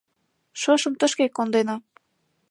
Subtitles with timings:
[0.61, 1.75] Шошым тышке кондена.